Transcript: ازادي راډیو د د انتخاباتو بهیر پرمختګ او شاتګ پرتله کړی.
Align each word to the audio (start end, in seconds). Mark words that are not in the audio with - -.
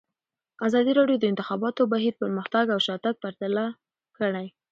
ازادي 0.67 0.91
راډیو 0.99 1.17
د 1.19 1.21
د 1.21 1.25
انتخاباتو 1.31 1.81
بهیر 1.93 2.13
پرمختګ 2.21 2.65
او 2.73 2.79
شاتګ 2.87 3.13
پرتله 3.23 3.65
کړی. 4.17 4.47